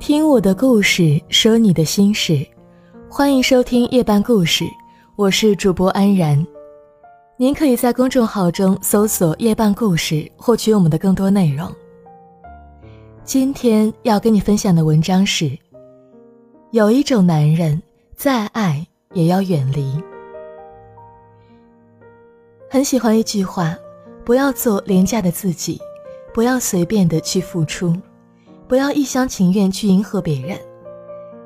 [0.00, 2.44] 听我的故事，说你的心事，
[3.10, 4.64] 欢迎收听夜半故事，
[5.14, 6.44] 我是主播安然。
[7.36, 11.70] 您可以在公众号中搜索“夜半故事”，获取我们的更多内容。
[13.24, 15.50] 今天要跟你分享的文章是：
[16.70, 17.80] 有一种男人，
[18.16, 20.02] 再爱也要远离。
[22.70, 23.76] 很喜欢一句话：
[24.24, 25.78] 不要做廉价的自己，
[26.32, 27.94] 不要随便的去付出。
[28.70, 30.56] 不要一厢情愿去迎合别人，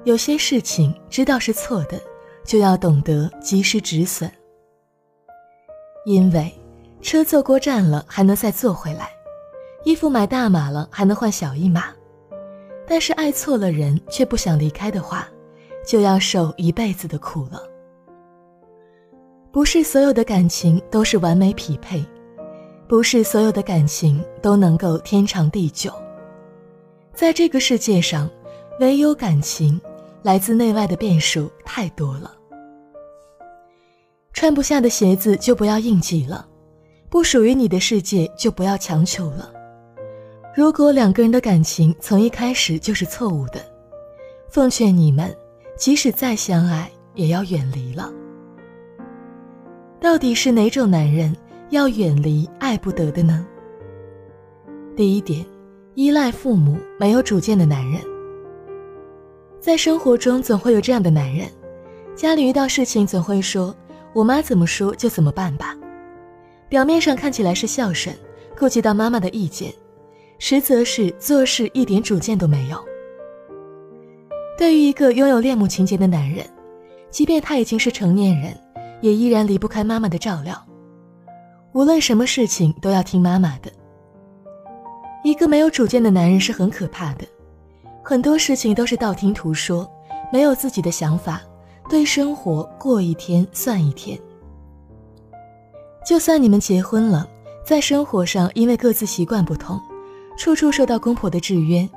[0.05, 1.99] 有些事情知道是错的，
[2.45, 4.31] 就要懂得及时止损。
[6.05, 6.53] 因为
[7.01, 9.09] 车坐过站了还能再坐回来，
[9.85, 11.85] 衣服买大码了还能换小一码，
[12.87, 15.27] 但是爱错了人却不想离开的话，
[15.83, 17.59] 就要受一辈子的苦了。
[19.51, 22.05] 不是所有的感情都是完美匹配，
[22.87, 25.91] 不是所有的感情都能够天长地久。
[27.15, 28.29] 在这个世界上，
[28.81, 29.81] 唯有感情，
[30.23, 32.35] 来自内外的变数太多了。
[34.33, 36.45] 穿不下的鞋子就不要硬挤了，
[37.09, 39.53] 不属于你的世界就不要强求了。
[40.57, 43.61] 如果两个人的感情从一开始就是错误的，
[44.51, 45.33] 奉劝你们，
[45.77, 48.13] 即使再相爱，也要远离了。
[50.01, 51.35] 到底是哪种男人
[51.71, 53.47] 要远离爱不得的呢？
[54.97, 55.47] 第一点。
[55.97, 58.01] 依赖父母、没有主见的男人，
[59.61, 61.49] 在生活中总会有这样的男人，
[62.17, 63.73] 家里遇到事情总会说
[64.13, 65.77] ：“我妈怎么说就怎么办吧。”
[66.69, 68.13] 表面上看起来是孝顺，
[68.59, 69.73] 顾及到妈妈的意见，
[70.41, 72.85] 实则是做事一点主见都没有。
[74.59, 76.45] 对于一个拥有恋母情节的男人，
[77.09, 78.53] 即便他已经是成年人，
[79.01, 80.61] 也依然离不开妈妈的照料，
[81.73, 83.71] 无论什么事情都要听妈妈的。
[85.25, 87.25] 一个没有主见的男人是很可怕的，
[88.03, 89.91] 很多事情都是道听途说，
[90.31, 91.41] 没有自己的想法，
[91.89, 94.21] 对生活过一天算一天。
[96.07, 97.27] 就算你们结婚了，
[97.65, 99.81] 在生活上因为各自习惯不同，
[100.37, 101.89] 处处受到公婆的制约，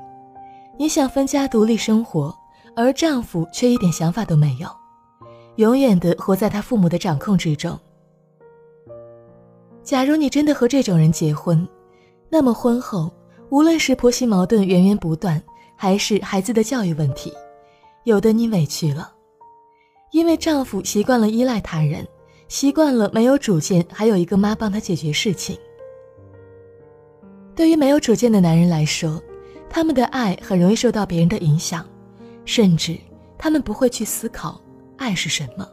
[0.77, 2.33] 你想分家独立生活，
[2.77, 4.69] 而丈夫却一点想法都没有，
[5.57, 7.77] 永远的活在他父母的掌控之中。
[9.83, 11.67] 假如你真的和这种人结婚，
[12.29, 13.11] 那么婚后。
[13.49, 15.41] 无论是婆媳矛盾源源不断，
[15.73, 17.31] 还是孩子的教育问题，
[18.03, 19.09] 有的你委屈了，
[20.11, 22.05] 因为丈夫习惯了依赖他人，
[22.49, 25.57] 习惯了没有主见，还有一个妈帮他解决事情。
[27.55, 29.23] 对于没有主见的男人来说，
[29.69, 31.85] 他们的爱很容易受到别人的影响，
[32.43, 32.97] 甚至
[33.37, 34.59] 他们不会去思考
[34.97, 35.65] 爱是什么。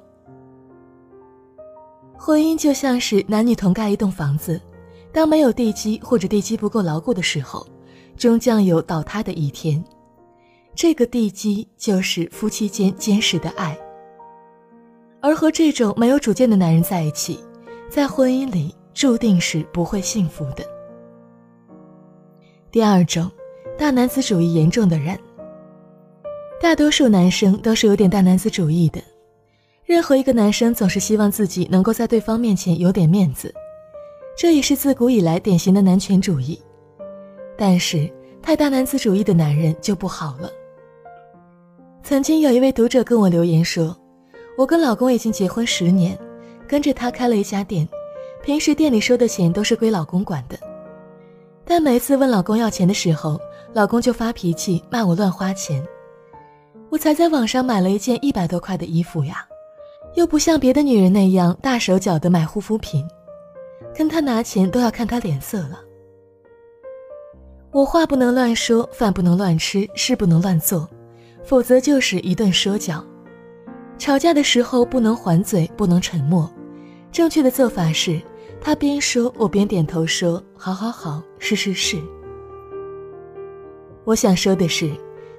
[2.16, 4.60] 婚姻就像是男女同盖一栋房子。
[5.14, 7.64] 当没有地基或者地基不够牢固的时候，
[8.16, 9.82] 终将有倒塌的一天。
[10.74, 13.78] 这个地基就是夫妻间坚实的爱。
[15.20, 17.38] 而和这种没有主见的男人在一起，
[17.88, 20.64] 在婚姻里注定是不会幸福的。
[22.72, 23.30] 第二种，
[23.78, 25.16] 大男子主义严重的人。
[26.60, 29.00] 大多数男生都是有点大男子主义的，
[29.84, 33.54] 任何一个男生总是希望自己能够在对方面前有点面子。
[34.36, 36.60] 这也是自古以来典型的男权主义，
[37.56, 38.10] 但是
[38.42, 40.50] 太大男子主义的男人就不好了。
[42.02, 43.96] 曾经有一位读者跟我留言说
[44.58, 46.18] ：“我跟老公已经结婚十年，
[46.68, 47.88] 跟着他开了一家店，
[48.42, 50.58] 平时店里收的钱都是归老公管的，
[51.64, 53.40] 但每次问老公要钱的时候，
[53.72, 55.82] 老公就发脾气骂我乱花钱。
[56.90, 59.46] 我才在网上买了一件一百多块的衣服呀，
[60.14, 63.06] 又不像别的女人那样大手脚的买护肤品。”
[63.96, 65.80] 跟他拿钱都要看他脸色了。
[67.70, 70.88] 我话不能乱说，饭不能乱吃，事不能乱做，
[71.44, 73.04] 否则就是一顿说教。
[73.98, 76.48] 吵架的时候不能还嘴，不能沉默。
[77.12, 78.20] 正确的做法是，
[78.60, 81.96] 他边说，我边点头说：“好好好，是是是。”
[84.04, 84.90] 我想说的是，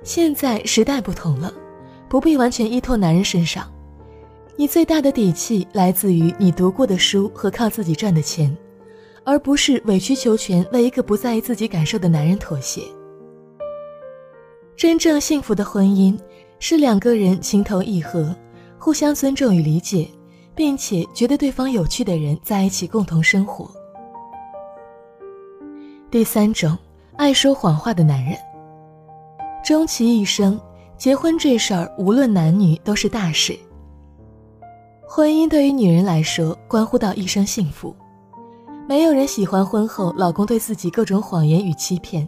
[0.04, 1.54] 现在时代不同了，
[2.10, 3.70] 不必完全依托男人身上。
[4.58, 8.56] 你最大的底气来自于你读过的书和靠自己赚的钱，
[9.26, 12.82] 而不是委曲求全为一个不在意自己感受的男人妥协。
[14.78, 16.18] 真正幸福的婚姻
[16.58, 18.34] 是两个人情投意合，
[18.80, 20.08] 互相尊重与理解，
[20.56, 23.70] 并且觉得对方有趣的人在一起共同生活。
[26.10, 26.78] 第三种，
[27.18, 28.38] 爱说谎话的男人，
[29.66, 30.58] 终其一生，
[30.98, 33.58] 结婚这事儿无论男女都是大事。
[35.16, 37.96] 婚姻对于女人来说，关乎到一生幸福。
[38.86, 42.28] 没有人喜欢婚后老公对自己各种谎言与欺骗，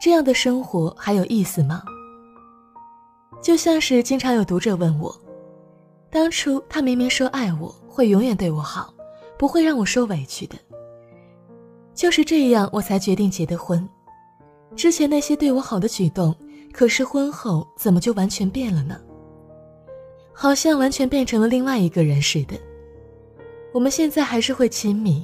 [0.00, 1.82] 这样的生活还有意思吗？
[3.42, 5.14] 就像是经常有读者问我，
[6.10, 8.94] 当初他明明说爱我，会永远对我好，
[9.38, 10.56] 不会让我受委屈的。
[11.94, 13.86] 就是这样，我才决定结的婚。
[14.74, 16.34] 之前那些对我好的举动，
[16.72, 18.98] 可是婚后怎么就完全变了呢？
[20.42, 22.56] 好像完全变成了另外一个人似的。
[23.74, 25.22] 我们现在还是会亲密，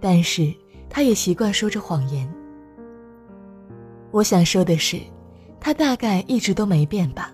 [0.00, 0.52] 但是
[0.90, 2.28] 他也习惯说着谎言。
[4.10, 4.98] 我想说的是，
[5.60, 7.32] 他大概一直都没变吧，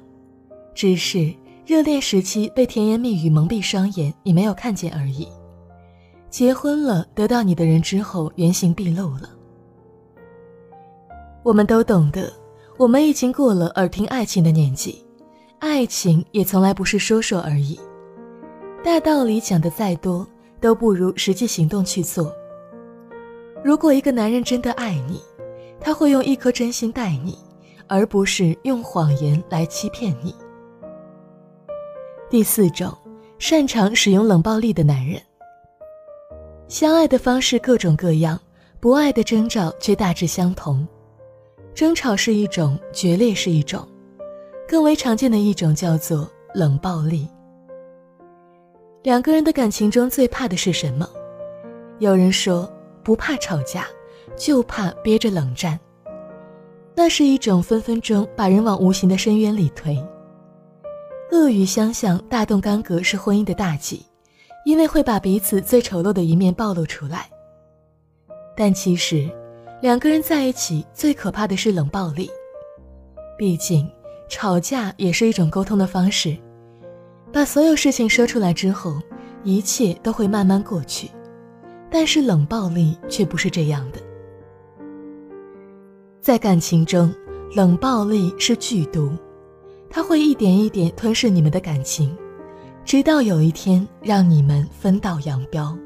[0.75, 1.33] 只是
[1.65, 5.27] 热恋时期被甜言蜜语蒙蔽双眼，你没有看见而已。
[6.29, 9.31] 结婚了，得到你的人之后，原形毕露了。
[11.43, 12.31] 我们都懂得，
[12.77, 15.03] 我们已经过了耳听爱情的年纪，
[15.63, 17.79] 爱情也从来不是说说而已。
[18.83, 20.27] 大道理讲的再多，
[20.61, 22.35] 都不如实际行动去做。
[23.63, 25.23] 如果一个男人真的爱你，
[25.79, 27.39] 他会用一颗真心待你，
[27.87, 30.35] 而不是用谎言来欺骗你。
[32.29, 32.93] 第四种，
[33.39, 35.23] 擅长使用冷暴力的男人。
[36.67, 38.37] 相爱的方式各种各样，
[38.81, 40.85] 不爱的征兆却大致相同。
[41.73, 43.87] 争吵是一种，决裂是一种，
[44.69, 47.29] 更为常见的一种叫做冷暴力。
[49.03, 51.09] 两个人的感情中最怕的是什么？
[51.99, 52.71] 有人说
[53.03, 53.87] 不怕吵架，
[54.37, 55.79] 就怕憋着冷战。
[56.95, 59.97] 那是一种分分钟把人往无形的深渊里推。
[61.31, 64.05] 恶语相向、大动干戈是婚姻的大忌，
[64.65, 67.29] 因为会把彼此最丑陋的一面暴露出来。
[68.57, 69.31] 但其实。
[69.83, 72.31] 两个人在一起最可怕的是冷暴力，
[73.37, 73.91] 毕竟
[74.33, 76.35] 吵架也是一种沟通的方式，
[77.31, 78.99] 把所有事情说出来之后，
[79.45, 81.07] 一切都会慢慢过去。
[81.91, 84.01] 但是冷暴力却不是这样的，
[86.23, 87.13] 在感情中，
[87.55, 89.13] 冷暴力是剧毒，
[89.91, 92.17] 它会一点一点吞噬你们的感情，
[92.87, 95.77] 直到有一天让你们分道扬镳，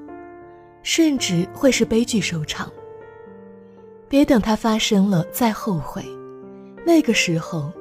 [0.84, 2.70] 甚至会是悲剧收场。
[4.08, 6.04] 别等它发生了再后悔，
[6.86, 7.72] 那个时候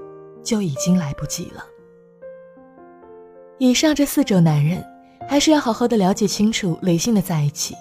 [0.46, 1.62] 就已经来不及了。
[3.58, 4.82] 以上这四种男人，
[5.28, 7.76] 还是要好好的了解清楚，理性的在一起，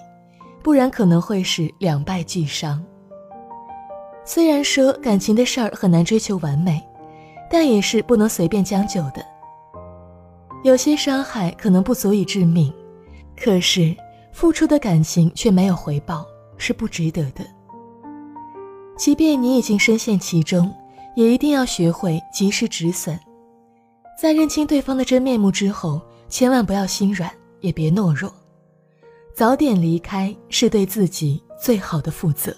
[0.63, 2.83] 不然可能会是两败俱伤。
[4.25, 6.81] 虽然说感情的事儿很难追求完美，
[7.49, 9.23] 但也是不能随便将就的。
[10.63, 12.73] 有些伤害可能不足以致命，
[13.39, 13.95] 可是
[14.33, 16.25] 付出的感情却没有回报，
[16.57, 17.45] 是不值得的。
[18.97, 20.73] 即便你已经深陷其中，
[21.15, 23.19] 也一定要学会及时止损。
[24.21, 28.33] 在认清对方的真面目之后，千万不要心软，也别懦弱，
[29.33, 32.55] 早点离开是对自己最好的负责。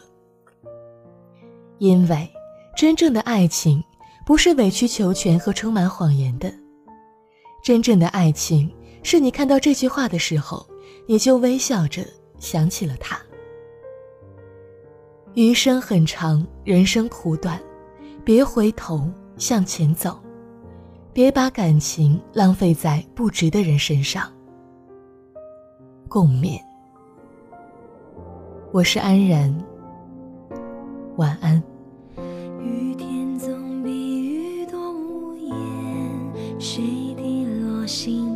[1.80, 2.28] 因为
[2.76, 3.84] 真正的爱情
[4.26, 6.52] 不是委曲求全和充满谎言的，
[7.64, 8.72] 真正的爱情
[9.04, 10.66] 是你看到这句话的时候，
[11.08, 12.04] 你就微笑着
[12.40, 13.20] 想起了他。
[15.34, 17.62] 余生很长，人生苦短，
[18.28, 20.20] 别回头向前走，
[21.14, 24.30] 别把感情浪费在不值的人身上。
[26.10, 26.60] 共勉。
[28.74, 29.58] 我是安然，
[31.16, 31.64] 晚安。
[32.60, 35.56] 雨天总比雨多无言，
[36.60, 36.84] 水
[37.16, 38.27] 滴落心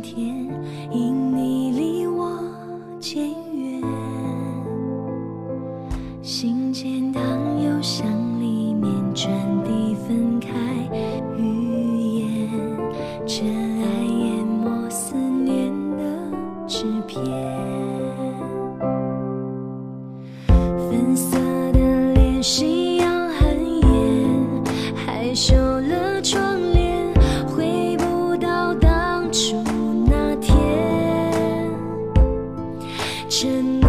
[33.32, 33.81] 真